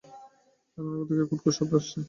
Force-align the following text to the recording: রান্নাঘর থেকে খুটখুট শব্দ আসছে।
রান্নাঘর 0.77 1.05
থেকে 1.09 1.23
খুটখুট 1.29 1.53
শব্দ 1.57 1.71
আসছে। 1.79 1.97